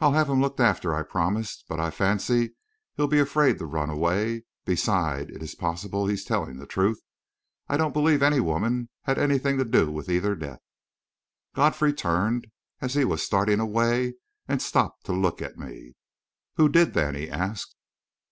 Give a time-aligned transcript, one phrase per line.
[0.00, 1.62] "I'll have him looked after," I promised.
[1.68, 2.56] "But I fancy
[2.96, 4.42] he'll be afraid to run away.
[4.64, 7.00] Besides, it is possible he's telling the truth.
[7.68, 10.64] I don't believe any woman had anything to do with either death."
[11.54, 12.48] Godfrey turned,
[12.80, 14.14] as he was starting away,
[14.48, 15.94] and stopped to look at me.
[16.56, 17.76] "Who did then?" he asked.